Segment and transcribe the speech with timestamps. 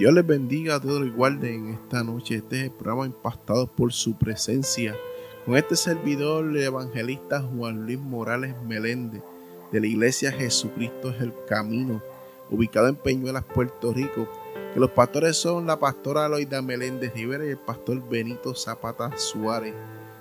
[0.00, 2.36] Dios les bendiga a todos igual en esta noche.
[2.36, 4.96] Este programa impactado por su presencia.
[5.44, 9.20] Con este servidor, el evangelista Juan Luis Morales Meléndez,
[9.70, 12.00] de la Iglesia Jesucristo es el Camino,
[12.48, 14.26] ubicado en Peñuelas, Puerto Rico.
[14.72, 19.74] Que los pastores son la pastora Aloida Meléndez Rivera y el pastor Benito Zapata Suárez.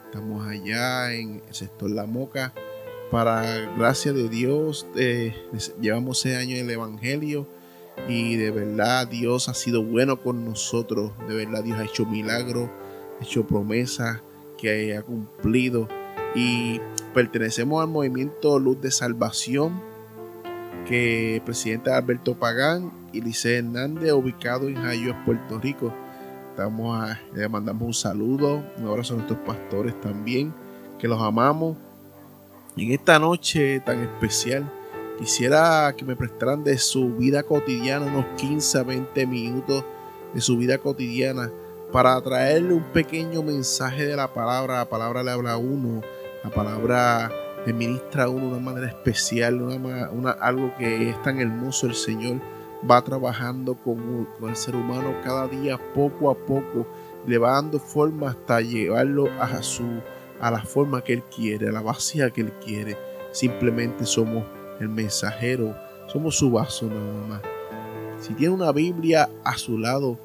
[0.07, 2.53] Estamos allá en el sector La Moca.
[3.11, 5.33] Para gracia de Dios, eh,
[5.79, 7.47] llevamos ese año en el Evangelio
[8.07, 11.11] y de verdad Dios ha sido bueno con nosotros.
[11.27, 12.69] De verdad Dios ha hecho milagros,
[13.19, 14.21] ha hecho promesas
[14.57, 15.87] que ha cumplido.
[16.35, 16.79] Y
[17.13, 19.81] pertenecemos al movimiento Luz de Salvación
[20.87, 25.93] que el presidente Alberto Pagán y Lice Hernández, ubicado en Jayuas, Puerto Rico.
[26.51, 30.53] Estamos a, le mandamos un saludo, un abrazo a nuestros pastores también,
[30.97, 31.77] que los amamos.
[32.75, 34.71] En esta noche tan especial,
[35.19, 39.83] Quisiera que me prestaran de su vida cotidiana unos 15 a 20 minutos
[40.33, 41.51] de su vida cotidiana
[41.91, 44.77] para traerle un pequeño mensaje de la palabra.
[44.77, 46.01] La palabra le habla a uno,
[46.41, 47.29] la palabra
[47.65, 51.87] le ministra a uno de una manera especial, una, algo que es tan hermoso.
[51.87, 52.37] El Señor
[52.89, 56.87] va trabajando con, con el ser humano cada día, poco a poco,
[57.27, 59.83] le va dando forma hasta llevarlo a, su,
[60.39, 62.97] a la forma que Él quiere, a la vacía que Él quiere.
[63.33, 64.45] Simplemente somos
[64.79, 65.75] el mensajero,
[66.07, 67.41] somos su vaso nada más.
[68.19, 70.17] Si tiene una Biblia a su lado,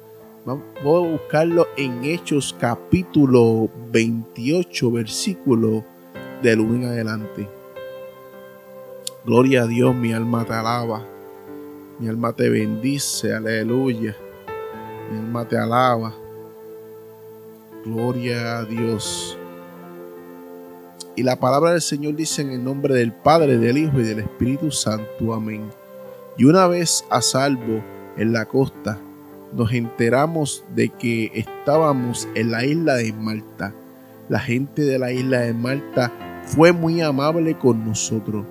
[0.83, 5.83] voy a buscarlo en Hechos capítulo 28, versículo
[6.41, 7.47] del 1 en adelante.
[9.25, 11.03] Gloria a Dios, mi alma te alaba,
[11.99, 14.15] mi alma te bendice, aleluya,
[15.11, 16.13] mi alma te alaba.
[17.85, 19.37] Gloria a Dios.
[21.17, 24.19] Y la palabra del Señor dice en el nombre del Padre, del Hijo y del
[24.19, 25.33] Espíritu Santo.
[25.33, 25.69] Amén.
[26.37, 27.81] Y una vez a salvo
[28.17, 28.99] en la costa,
[29.53, 33.73] nos enteramos de que estábamos en la isla de Malta.
[34.27, 36.11] La gente de la isla de Malta
[36.43, 38.45] fue muy amable con nosotros.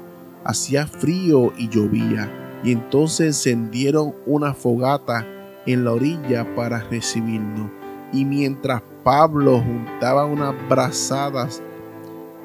[0.44, 2.31] Hacía frío y llovía,
[2.65, 5.27] y entonces encendieron una fogata
[5.66, 7.71] en la orilla para recibirnos.
[8.10, 11.62] Y mientras Pablo juntaba unas brazadas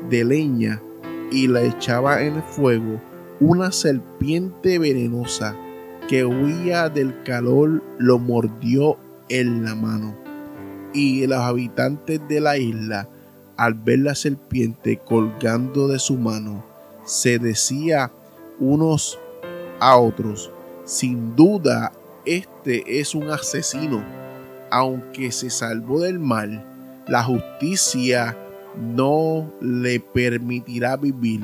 [0.10, 0.82] de leña
[1.32, 3.02] y la echaba en el fuego,
[3.40, 5.56] una serpiente venenosa
[6.08, 8.98] que huía del calor lo mordió
[9.30, 10.16] en la mano.
[10.94, 13.08] Y los habitantes de la isla,
[13.58, 16.66] al ver la serpiente colgando de su mano,
[17.06, 18.12] se decía
[18.60, 19.20] unos
[19.80, 20.52] a otros,
[20.86, 21.92] sin duda
[22.26, 24.04] este es un asesino,
[24.72, 26.66] aunque se salvó del mal,
[27.08, 28.38] la justicia
[28.78, 31.42] no le permitirá vivir.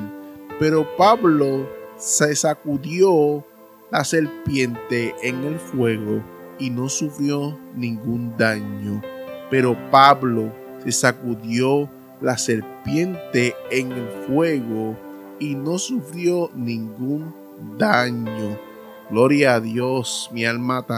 [0.58, 3.44] Pero Pablo se sacudió
[3.90, 6.22] la serpiente en el fuego
[6.58, 9.02] y no sufrió ningún daño.
[9.50, 10.52] Pero Pablo
[10.84, 11.88] se sacudió
[12.20, 14.96] la serpiente en el fuego
[15.38, 17.34] y no sufrió ningún
[17.78, 18.58] daño.
[19.10, 20.94] Gloria a Dios, mi alma te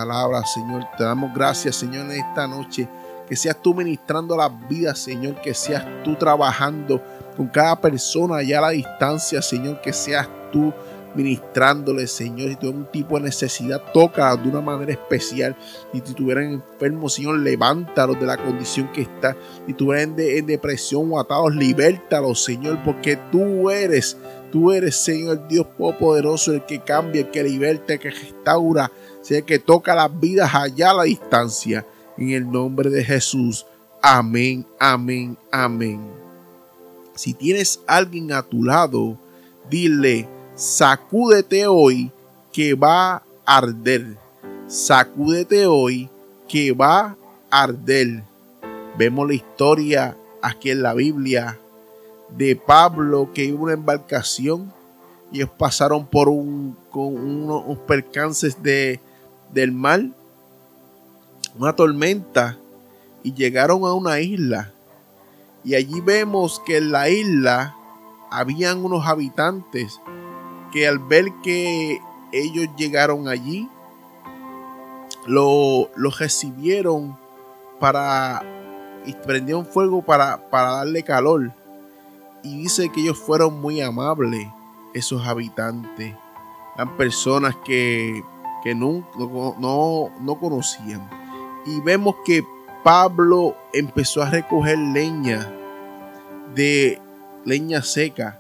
[0.55, 0.85] Señor.
[0.97, 2.89] Te damos gracias, Señor, en esta noche
[3.29, 7.03] que seas tú ministrando las vidas, Señor, que seas tú trabajando
[7.37, 10.73] con cada persona allá a la distancia, Señor, que seas tú
[11.15, 12.51] ministrándole, Señor.
[12.51, 15.57] Si tuvieran un tipo de necesidad, toca de una manera especial.
[15.93, 19.37] Si tuvieran enfermos, Señor, levántalos de la condición que está.
[19.67, 24.17] Si tuvieran en depresión o atados, libértalos, Señor, porque tú eres,
[24.51, 28.91] tú eres, Señor, Dios poderoso, el que cambia, el que liberta, el que restaura,
[29.29, 31.85] el que toca las vidas allá a la distancia
[32.19, 33.65] en el nombre de Jesús.
[34.03, 36.01] Amén, amén, amén.
[37.15, 39.19] Si tienes alguien a tu lado,
[39.71, 42.11] dile, sacúdete hoy
[42.53, 44.17] que va a arder.
[44.67, 46.09] Sacúdete hoy
[46.49, 47.17] que va
[47.51, 48.23] a arder.
[48.97, 51.59] Vemos la historia aquí en la Biblia
[52.37, 54.73] de Pablo que iba una embarcación
[55.33, 59.01] y ellos pasaron por un, con unos, percances de,
[59.53, 60.03] del mar
[61.57, 62.57] una tormenta
[63.23, 64.73] y llegaron a una isla.
[65.65, 67.75] Y allí vemos que en la isla
[68.31, 70.01] habían unos habitantes
[70.73, 72.01] que al ver que
[72.33, 73.69] ellos llegaron allí,
[75.27, 77.17] lo, recibieron
[77.81, 78.43] para
[79.07, 81.53] y prendieron fuego para, para darle calor.
[82.43, 84.47] Y dice que ellos fueron muy amables,
[84.95, 86.15] esos habitantes.
[86.77, 88.23] Eran personas que,
[88.63, 91.28] que no, no, no conocían
[91.69, 92.47] y vemos que
[92.83, 95.47] Pablo empezó a recoger leña
[96.55, 96.99] de
[97.45, 98.39] leña seca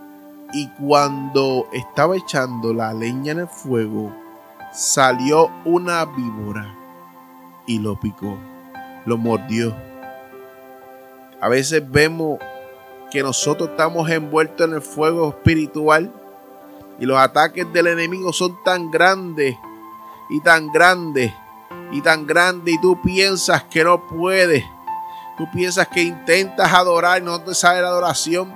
[0.54, 4.10] y cuando estaba echando la leña en el fuego
[4.72, 6.74] salió una víbora
[7.66, 8.38] y lo picó,
[9.04, 9.76] lo mordió.
[11.40, 12.38] A veces vemos
[13.10, 16.10] que nosotros estamos envueltos en el fuego espiritual
[16.98, 19.54] y los ataques del enemigo son tan grandes
[20.30, 21.30] y tan grandes
[21.90, 24.64] y tan grandes y tú piensas que no puedes.
[25.36, 28.52] Tú piensas que intentas adorar y no te sale la adoración.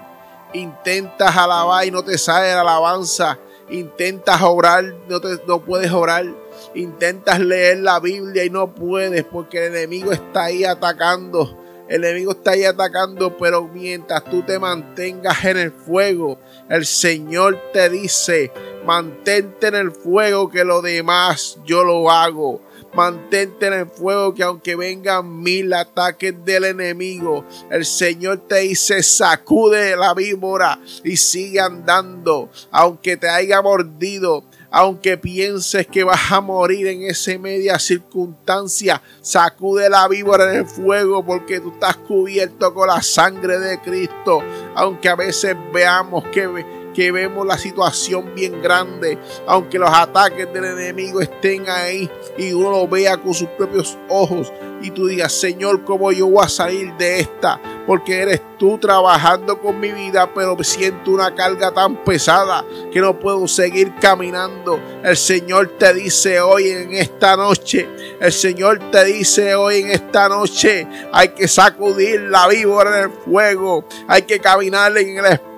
[0.53, 3.39] Intentas alabar y no te sale la alabanza.
[3.71, 6.27] Intentas orar, no, te, no puedes orar.
[6.75, 11.59] Intentas leer la Biblia y no puedes porque el enemigo está ahí atacando.
[11.89, 16.39] El enemigo está ahí atacando, pero mientras tú te mantengas en el fuego,
[16.69, 18.51] el Señor te dice,
[18.87, 22.63] mantente en el fuego que lo demás yo lo hago.
[22.95, 29.03] Mantente en el fuego que aunque vengan mil ataques del enemigo, el Señor te dice
[29.03, 32.51] sacude la víbora y sigue andando.
[32.71, 39.89] Aunque te haya mordido, aunque pienses que vas a morir en esa media circunstancia, sacude
[39.91, 44.43] la víbora en el fuego porque tú estás cubierto con la sangre de Cristo.
[44.75, 46.47] Aunque a veces veamos que,
[46.95, 52.71] que vemos la situación bien grande, aunque los ataques del enemigo estén ahí y uno
[52.71, 54.53] lo vea con sus propios ojos
[54.83, 57.61] y tú digas, Señor, ¿cómo yo voy a salir de esta?
[57.87, 63.19] Porque eres tú trabajando con mi vida, pero siento una carga tan pesada que no
[63.19, 64.81] puedo seguir caminando.
[65.05, 67.89] El Señor te dice hoy en esta noche,
[68.21, 73.11] el Señor te dice hoy en esta noche, hay que sacudir la víbora en el
[73.11, 75.52] fuego, hay que caminar en el espíritu.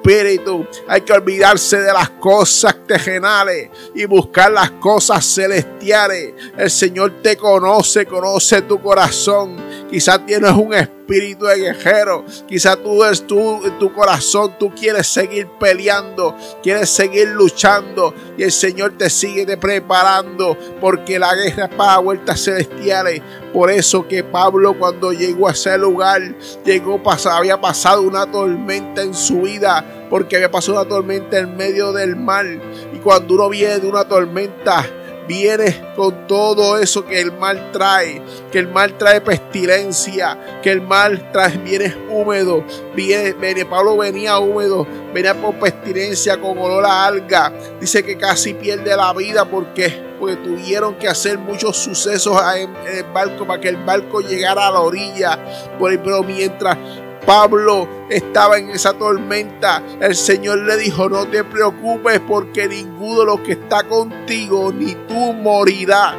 [0.87, 6.35] Hay que olvidarse de las cosas terrenales y buscar las cosas celestiales.
[6.59, 9.57] El Señor te conoce, conoce tu corazón.
[9.95, 12.25] Quizás tienes un espíritu de guerrero.
[12.49, 18.13] Quizás tú, tú en tu corazón, tú quieres seguir peleando, quieres seguir luchando.
[18.37, 23.23] Y el Señor te sigue te preparando porque la guerra es para vueltas celestiales.
[23.53, 26.21] Por eso que Pablo cuando llegó a ese lugar,
[26.65, 27.01] llegó,
[27.31, 32.17] había pasado una tormenta en su vida, porque había pasado una tormenta en medio del
[32.17, 32.47] mar.
[32.93, 34.85] Y cuando uno viene de una tormenta,
[35.27, 40.81] viene con todo eso que el mal trae, que el mal trae pestilencia, que el
[40.81, 47.53] mal trae, viene húmedo, viene, Pablo venía húmedo, venía por pestilencia, con olor a alga,
[47.81, 53.05] dice que casi pierde la vida porque, porque tuvieron que hacer muchos sucesos en, el
[53.13, 55.39] barco para que el barco llegara a la orilla,
[55.79, 56.77] pero mientras
[57.27, 63.27] Pablo estaba en esa tormenta, el Señor le dijo, no te preocupes porque ninguno de
[63.27, 66.17] los que está contigo, ni tú morirás.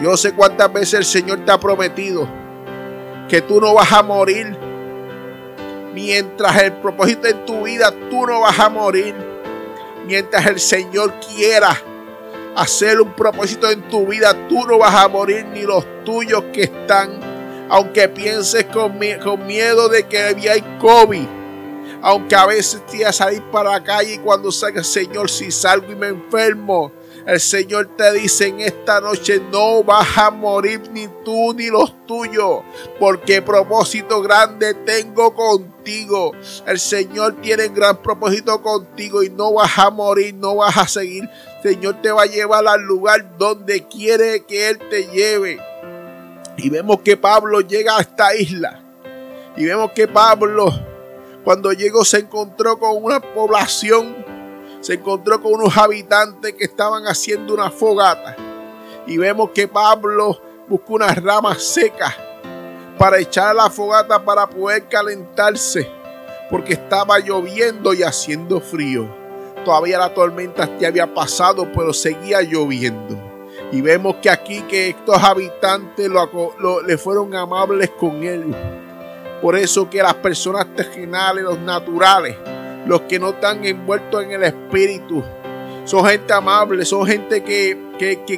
[0.00, 2.26] Yo sé cuántas veces el Señor te ha prometido
[3.28, 4.56] que tú no vas a morir.
[5.94, 9.14] Mientras el propósito en tu vida, tú no vas a morir.
[10.06, 11.76] Mientras el Señor quiera
[12.56, 16.64] hacer un propósito en tu vida, tú no vas a morir ni los tuyos que
[16.64, 17.31] están
[17.72, 21.26] aunque pienses con, miedo de que hay COVID,
[22.02, 25.90] aunque a veces te a salir para la calle y cuando salga, Señor, si salgo
[25.90, 26.92] y me enfermo,
[27.26, 32.06] el Señor te dice en esta noche, no vas a morir ni tú ni los
[32.06, 32.60] tuyos,
[33.00, 36.32] porque propósito grande tengo contigo.
[36.66, 41.26] El Señor tiene gran propósito contigo y no vas a morir, no vas a seguir.
[41.64, 45.71] El Señor te va a llevar al lugar donde quiere que Él te lleve.
[46.62, 48.80] Y vemos que Pablo llega a esta isla.
[49.56, 50.72] Y vemos que Pablo,
[51.42, 54.24] cuando llegó, se encontró con una población,
[54.80, 58.36] se encontró con unos habitantes que estaban haciendo una fogata.
[59.08, 62.14] Y vemos que Pablo buscó unas ramas secas
[62.96, 65.90] para echar la fogata para poder calentarse,
[66.48, 69.08] porque estaba lloviendo y haciendo frío.
[69.64, 73.31] Todavía la tormenta ya había pasado, pero seguía lloviendo.
[73.72, 76.10] Y vemos que aquí que estos habitantes
[76.86, 78.54] le fueron amables con él.
[79.40, 82.36] Por eso que las personas terrenales, los naturales,
[82.86, 85.24] los que no están envueltos en el espíritu,
[85.86, 87.78] son gente amable, son gente que,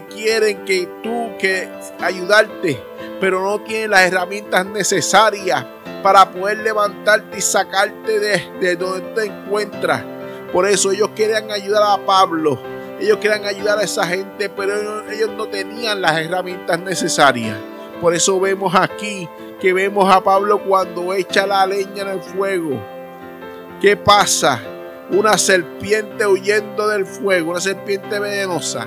[0.09, 1.69] quieren que tú, que
[2.00, 2.81] ayudarte,
[3.21, 5.67] pero no tienen las herramientas necesarias
[6.05, 10.05] para poder levantarte y sacarte de, de donde te encuentras.
[10.53, 15.31] Por eso ellos querían ayudar a Pablo ellos querían ayudar a esa gente, pero ellos
[15.37, 17.57] no tenían las herramientas necesarias.
[18.01, 19.29] Por eso vemos aquí
[19.61, 22.81] que vemos a Pablo cuando echa la leña en el fuego.
[23.81, 24.61] ¿Qué pasa?
[25.11, 28.87] Una serpiente huyendo del fuego, una serpiente venenosa,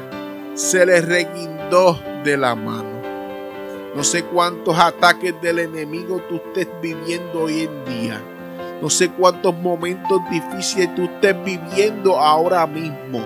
[0.56, 2.98] se le reguindó de la mano.
[3.96, 8.22] No sé cuántos ataques del enemigo tú estés viviendo hoy en día.
[8.82, 13.26] No sé cuántos momentos difíciles tú estés viviendo ahora mismo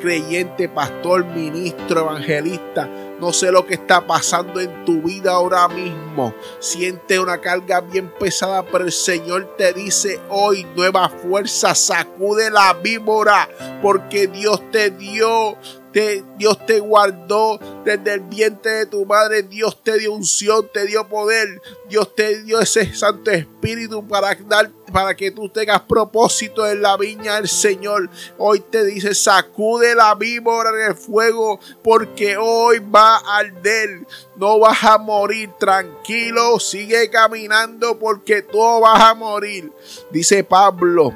[0.00, 2.88] creyente, pastor, ministro, evangelista,
[3.20, 6.34] No sé lo que está pasando en tu vida ahora mismo.
[6.58, 12.72] Siente una carga bien pesada, pero el Señor te dice hoy nueva fuerza, sacude la
[12.72, 13.48] víbora,
[13.82, 15.58] porque Dios te dio
[15.92, 19.42] Dios te guardó desde el vientre de tu madre.
[19.42, 21.60] Dios te dio unción, te dio poder.
[21.88, 26.96] Dios te dio ese Santo Espíritu para dar, para que tú tengas propósito en la
[26.96, 28.10] viña del Señor.
[28.38, 34.06] Hoy te dice, sacude la víbora en el fuego, porque hoy va a arder.
[34.36, 35.50] No vas a morir.
[35.58, 39.72] Tranquilo, sigue caminando, porque tú vas a morir.
[40.10, 41.12] Dice Pablo.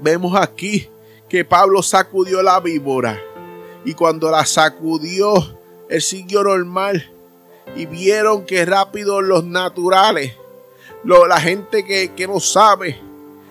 [0.00, 0.88] Vemos aquí
[1.28, 3.18] que Pablo sacudió la víbora
[3.84, 5.34] y cuando la sacudió,
[5.88, 7.10] él siguió normal.
[7.74, 10.34] Y vieron que rápido los naturales,
[11.04, 13.00] la gente que, que no sabe,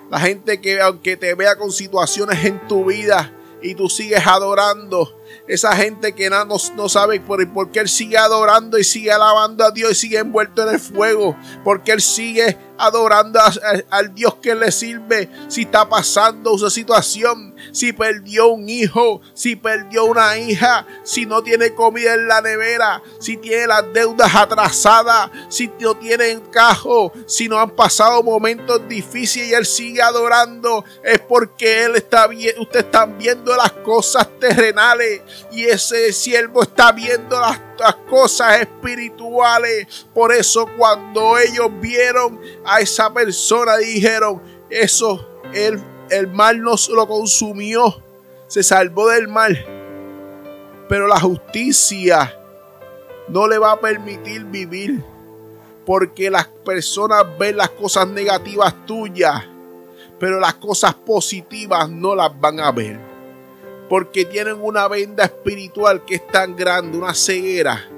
[0.10, 3.32] la gente que aunque te vea con situaciones en tu vida
[3.62, 5.18] y tú sigues adorando,
[5.48, 9.66] esa gente que no, no sabe por, por, qué él sigue adorando y sigue alabando
[9.66, 13.40] a Dios y sigue envuelto en el fuego, porque él sigue adorando
[13.90, 19.56] al Dios que le sirve, si está pasando su situación, si perdió un hijo, si
[19.56, 25.30] perdió una hija, si no tiene comida en la nevera, si tiene las deudas atrasadas,
[25.50, 31.20] si no tiene encajo, si no han pasado momentos difíciles y él sigue adorando, es
[31.20, 35.22] porque él está bien, ustedes están viendo las cosas terrenales.
[35.52, 37.60] Y ese siervo está viendo las
[38.10, 40.06] cosas espirituales.
[40.14, 47.08] Por eso cuando ellos vieron a esa persona dijeron, eso, el, el mal nos lo
[47.08, 48.02] consumió,
[48.48, 49.58] se salvó del mal.
[50.88, 52.36] Pero la justicia
[53.28, 55.04] no le va a permitir vivir
[55.86, 59.44] porque las personas ven las cosas negativas tuyas,
[60.20, 63.11] pero las cosas positivas no las van a ver
[63.92, 67.90] porque tienen una venda espiritual que es tan grande, una ceguera,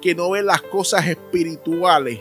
[0.00, 2.20] que no ven las cosas espirituales.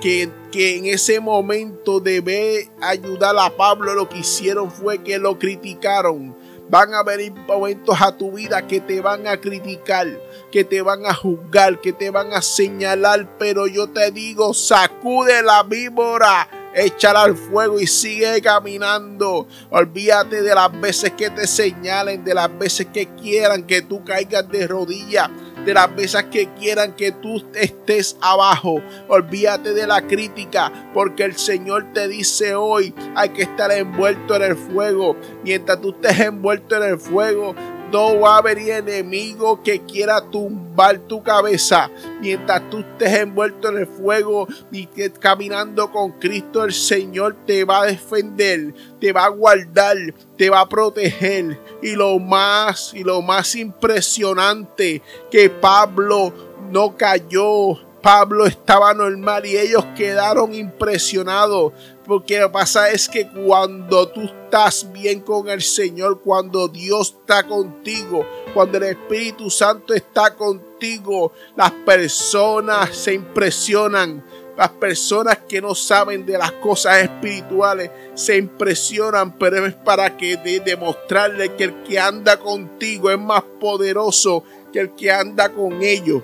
[0.00, 5.36] Que, que, en ese momento debe ayudar a Pablo, lo que hicieron fue que lo
[5.36, 6.36] criticaron.
[6.70, 10.06] Van a venir momentos a tu vida que te van a criticar,
[10.52, 15.42] que te van a juzgar, que te van a señalar, pero yo te digo, sacude
[15.42, 19.46] la víbora échala al fuego y sigue caminando.
[19.70, 24.48] Olvídate de las veces que te señalen, de las veces que quieran que tú caigas
[24.48, 25.30] de rodillas
[25.64, 28.82] de las veces que quieran que tú estés abajo.
[29.08, 34.42] Olvídate de la crítica, porque el Señor te dice hoy, hay que estar envuelto en
[34.42, 35.16] el fuego.
[35.42, 37.54] Mientras tú estés envuelto en el fuego,
[37.94, 41.88] no va a haber enemigo que quiera tumbar tu cabeza.
[42.20, 47.62] Mientras tú estés envuelto en el fuego y que caminando con Cristo, el Señor te
[47.62, 49.96] va a defender, te va a guardar,
[50.36, 51.56] te va a proteger.
[51.82, 56.34] Y lo más, y lo más impresionante, que Pablo
[56.72, 61.72] no cayó Pablo estaba normal y ellos quedaron impresionados.
[62.06, 67.14] Porque lo que pasa es que cuando tú estás bien con el Señor, cuando Dios
[67.20, 74.22] está contigo, cuando el Espíritu Santo está contigo, las personas se impresionan.
[74.56, 80.36] Las personas que no saben de las cosas espirituales se impresionan, pero es para que
[80.36, 85.82] de demostrarle que el que anda contigo es más poderoso que el que anda con
[85.82, 86.22] ellos.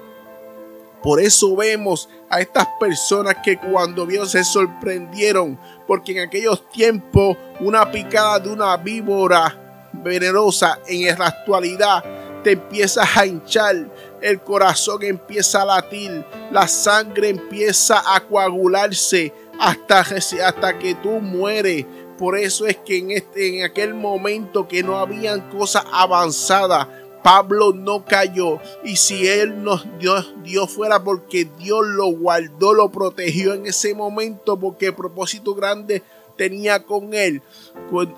[1.02, 7.36] Por eso vemos a estas personas que cuando vieron se sorprendieron, porque en aquellos tiempos
[7.58, 12.04] una picada de una víbora venenosa en la actualidad
[12.44, 13.76] te empieza a hinchar,
[14.22, 21.84] el corazón empieza a latir, la sangre empieza a coagularse hasta, hasta que tú mueres.
[22.16, 26.86] Por eso es que en, este, en aquel momento que no habían cosas avanzadas,
[27.22, 28.60] Pablo no cayó.
[28.84, 34.58] Y si él nos dio, fuera porque Dios lo guardó, lo protegió en ese momento,
[34.58, 36.02] porque el propósito grande
[36.36, 37.42] tenía con él,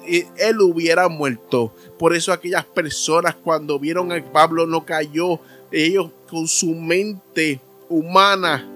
[0.07, 1.73] eh, él hubiera muerto.
[1.99, 5.41] Por eso aquellas personas cuando vieron a Pablo no cayó,
[5.73, 8.69] ellos con su mente humana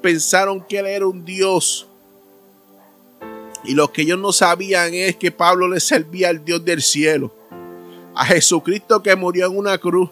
[0.00, 1.86] pensaron que él era un Dios.
[3.64, 7.30] Y lo que ellos no sabían es que Pablo le servía al Dios del cielo
[8.20, 10.10] a Jesucristo que murió en una cruz.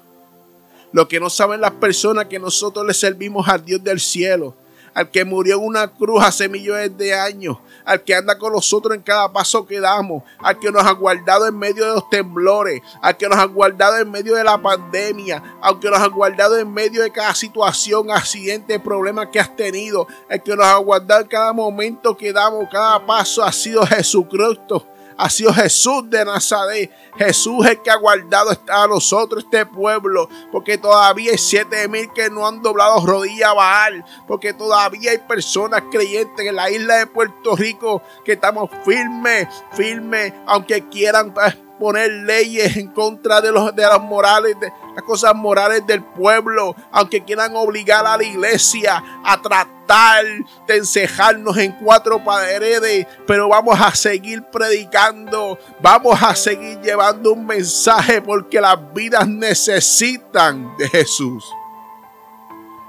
[0.92, 4.54] Lo que no saben las personas que nosotros le servimos al Dios del cielo,
[4.94, 8.94] al que murió en una cruz hace millones de años, al que anda con nosotros
[8.94, 12.80] en cada paso que damos, al que nos ha guardado en medio de los temblores,
[13.02, 16.56] al que nos ha guardado en medio de la pandemia, al que nos ha guardado
[16.56, 21.20] en medio de cada situación, accidente, problema que has tenido, el que nos ha guardado
[21.20, 24.86] en cada momento que damos, cada paso ha sido Jesucristo
[25.18, 26.90] ha sido Jesús de Nazaret.
[27.16, 32.10] Jesús es el que ha guardado a nosotros, este pueblo, porque todavía hay siete mil
[32.12, 36.96] que no han doblado rodilla a Baal, porque todavía hay personas creyentes en la isla
[36.96, 43.52] de Puerto Rico que estamos firmes, firmes, aunque quieran pues, poner leyes en contra de,
[43.52, 48.24] los, de las morales, de las cosas morales del pueblo, aunque quieran obligar a la
[48.24, 50.24] iglesia a tratar
[50.66, 57.46] de encejarnos en cuatro paredes, pero vamos a seguir predicando, vamos a seguir llevando un
[57.46, 61.44] mensaje porque las vidas necesitan de Jesús.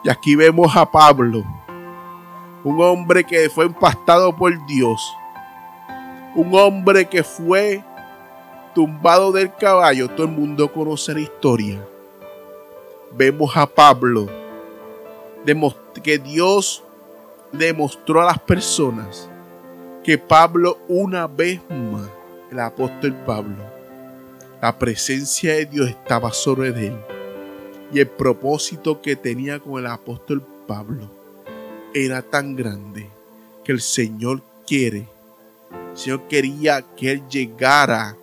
[0.04, 1.44] Y aquí vemos a Pablo,
[2.64, 5.02] un hombre que fue impactado por Dios,
[6.36, 7.84] un hombre que fue
[8.80, 11.86] tumbado del caballo, todo el mundo conoce la historia.
[13.12, 14.30] Vemos a Pablo
[16.02, 16.82] que Dios
[17.52, 19.28] demostró a las personas
[20.02, 22.10] que Pablo una vez más,
[22.50, 23.58] el apóstol Pablo,
[24.62, 26.98] la presencia de Dios estaba sobre él
[27.92, 31.12] y el propósito que tenía con el apóstol Pablo
[31.94, 33.10] era tan grande
[33.66, 35.06] que el Señor quiere,
[35.92, 38.16] el Señor quería que él llegara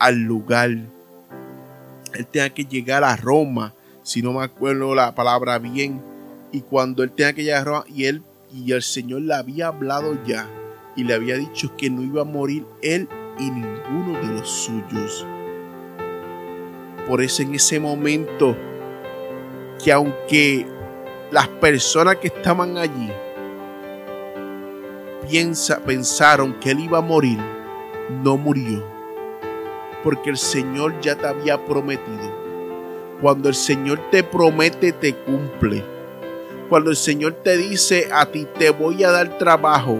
[0.00, 0.70] al lugar.
[0.70, 6.02] Él tenía que llegar a Roma, si no me acuerdo la palabra bien.
[6.50, 9.68] Y cuando él tenía que llegar a Roma, y él y el Señor le había
[9.68, 10.48] hablado ya
[10.96, 15.24] y le había dicho que no iba a morir él y ninguno de los suyos.
[17.06, 18.56] Por eso en ese momento,
[19.82, 20.66] que aunque
[21.30, 23.10] las personas que estaban allí
[25.28, 27.38] piensa, pensaron que él iba a morir,
[28.24, 28.99] no murió
[30.02, 32.40] porque el Señor ya te había prometido.
[33.20, 35.84] Cuando el Señor te promete, te cumple.
[36.68, 39.98] Cuando el Señor te dice a ti, te voy a dar trabajo,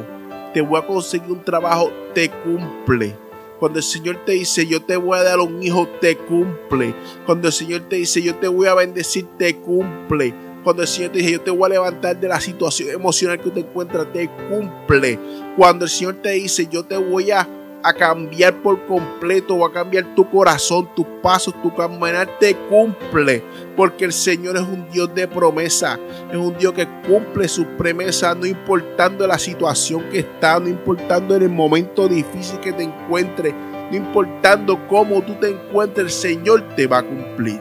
[0.55, 3.15] te voy a conseguir un trabajo, te cumple.
[3.59, 6.95] Cuando el Señor te dice, yo te voy a dar un hijo, te cumple.
[7.27, 10.33] Cuando el Señor te dice, yo te voy a bendecir, te cumple.
[10.65, 13.51] Cuando el Señor te dice, yo te voy a levantar de la situación emocional que
[13.51, 15.19] te encuentras, te cumple.
[15.57, 17.47] Cuando el Señor te dice, yo te voy a
[17.83, 23.43] a cambiar por completo o a cambiar tu corazón, tus pasos, tu caminar te cumple.
[23.77, 25.99] Porque el Señor es un Dios de promesa,
[26.31, 31.35] es un Dios que cumple sus promesas, no importando la situación que está, no importando
[31.35, 33.55] en el momento difícil que te encuentres,
[33.91, 37.61] no importando cómo tú te encuentres, el Señor te va a cumplir.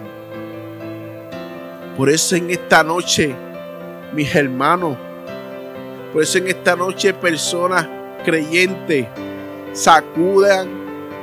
[1.96, 3.36] Por eso en esta noche,
[4.14, 4.98] mis hermanos,
[6.14, 7.88] por eso en esta noche personas
[8.24, 9.08] creyentes,
[9.74, 10.68] sacudan,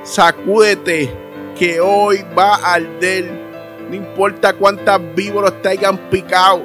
[0.05, 1.11] sacúdete,
[1.59, 3.31] que hoy va a arder.
[3.89, 6.63] No importa cuántas víboras te hayan picado,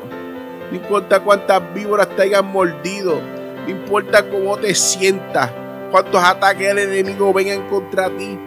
[0.72, 3.22] no importa cuántas víboras te hayan mordido,
[3.64, 5.52] no importa cómo te sientas,
[5.92, 8.40] cuántos ataques del enemigo vengan contra ti.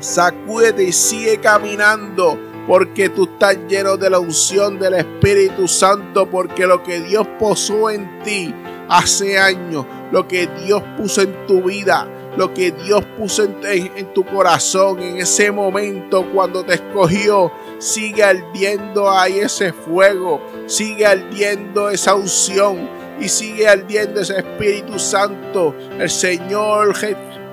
[0.00, 6.66] Sacúdete y sigue caminando porque tú estás lleno de la unción del Espíritu Santo, porque
[6.66, 8.54] lo que Dios posó en ti
[8.88, 14.24] hace años, lo que Dios puso en tu vida, lo que Dios puso en, tu
[14.24, 17.50] corazón en ese momento cuando te escogió.
[17.78, 22.88] Sigue ardiendo ahí ese fuego, sigue ardiendo esa unción
[23.20, 25.74] y sigue ardiendo ese Espíritu Santo.
[25.98, 26.94] El Señor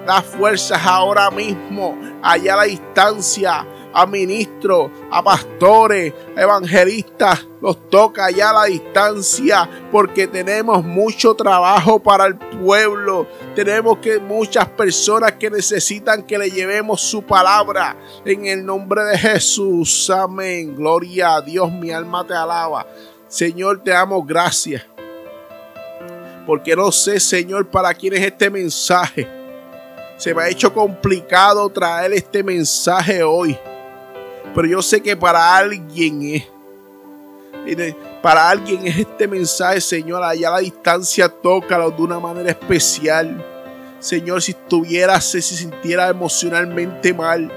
[0.06, 8.30] da fuerzas ahora mismo, allá a la distancia a ministros, a pastores, evangelistas, los toca
[8.32, 13.28] ya a la distancia porque tenemos mucho trabajo para el pueblo.
[13.56, 19.18] Tenemos que muchas personas que necesitan que le llevemos su palabra en el nombre de
[19.18, 20.10] Jesús.
[20.10, 20.76] Amén.
[20.76, 22.86] Gloria a Dios, mi alma te alaba.
[23.28, 24.84] Señor, te damos gracias.
[26.46, 29.28] Porque no sé, Señor, para quién es este mensaje.
[30.18, 33.58] Se me ha hecho complicado traer este mensaje hoy.
[34.54, 36.44] Pero yo sé que para alguien es.
[38.22, 40.24] Para alguien es este mensaje, Señor.
[40.24, 43.46] Allá a la distancia, tócalo de una manera especial.
[44.00, 47.52] Señor, si estuviera, si se sintiera emocionalmente mal,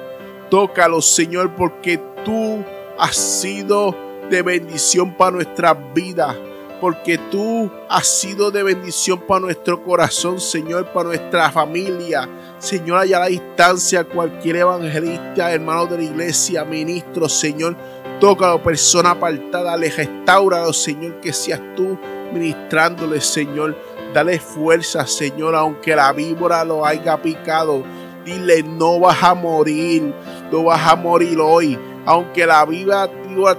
[0.48, 2.64] tócalo, Señor, porque tú
[2.98, 3.94] has sido
[4.30, 6.36] de bendición para nuestras vidas
[6.80, 12.28] porque tú has sido de bendición para nuestro corazón, Señor, para nuestra familia.
[12.58, 17.76] Señor, allá a la distancia, cualquier evangelista, hermano de la iglesia, ministro, Señor,
[18.18, 21.98] toca a la persona apartada, le restaura, Señor, que seas tú
[22.32, 23.76] ministrándole, Señor.
[24.14, 27.84] Dale fuerza, Señor, aunque la víbora lo haya picado.
[28.24, 30.14] Dile, no vas a morir,
[30.50, 31.78] no vas a morir hoy.
[32.06, 33.10] Aunque la víbora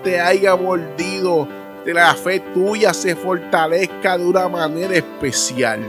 [0.01, 1.47] te haya mordido,
[1.85, 5.79] la fe tuya se fortalezca de una manera especial.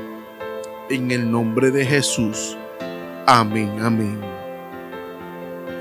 [0.90, 2.56] En el nombre de Jesús.
[3.30, 4.18] Amén, amén.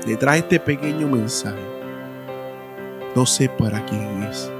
[0.04, 1.56] Detrás de este pequeño mensaje,
[3.16, 4.52] no sé para quién es.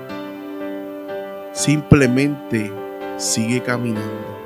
[1.53, 2.73] Simplemente
[3.19, 4.39] sigue caminando.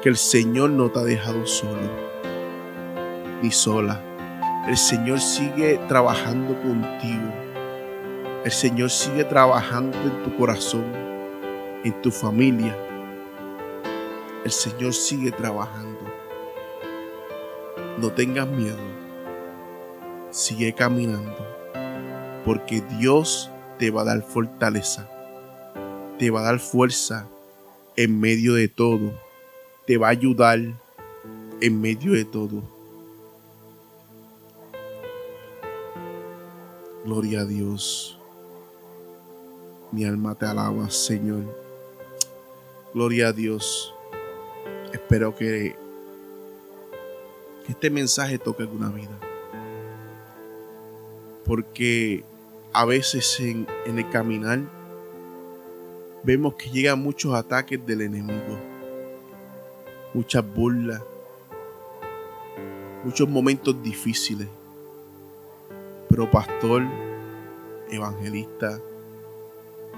[0.00, 1.90] Que el Señor no te ha dejado solo
[3.42, 4.00] ni sola.
[4.66, 7.30] El Señor sigue trabajando contigo.
[8.42, 10.86] El Señor sigue trabajando en tu corazón,
[11.84, 12.74] en tu familia.
[14.46, 15.87] El Señor sigue trabajando.
[18.00, 18.78] No tengas miedo.
[20.30, 21.36] Sigue caminando.
[22.44, 25.08] Porque Dios te va a dar fortaleza.
[26.16, 27.26] Te va a dar fuerza
[27.96, 29.12] en medio de todo.
[29.84, 30.60] Te va a ayudar
[31.60, 32.62] en medio de todo.
[37.04, 38.16] Gloria a Dios.
[39.90, 41.42] Mi alma te alaba, Señor.
[42.94, 43.92] Gloria a Dios.
[44.92, 45.34] Espero
[47.68, 49.18] este mensaje toque alguna vida.
[51.44, 52.24] Porque
[52.72, 54.60] a veces en, en el caminar
[56.22, 58.58] vemos que llegan muchos ataques del enemigo,
[60.14, 61.02] muchas burlas,
[63.04, 64.48] muchos momentos difíciles.
[66.08, 66.82] Pero pastor,
[67.90, 68.80] evangelista,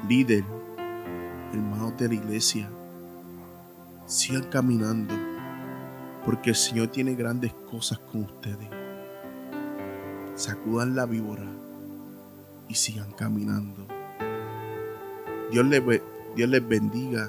[0.09, 0.45] líder,
[1.53, 2.71] hermanos de la iglesia,
[4.07, 5.15] sigan caminando,
[6.31, 8.69] porque el Señor tiene grandes cosas con ustedes.
[10.37, 11.43] Sacudan la víbora
[12.69, 13.85] y sigan caminando.
[15.51, 15.83] Dios les,
[16.37, 17.29] Dios les bendiga,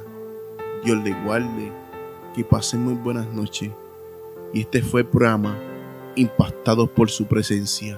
[0.85, 1.71] Dios les guarde,
[2.35, 3.71] que pasen muy buenas noches.
[4.53, 5.57] Y este fue el programa
[6.15, 7.97] Impactados por su presencia.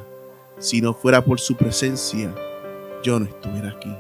[0.58, 2.34] Si no fuera por su presencia,
[3.04, 3.94] yo no estuviera aquí.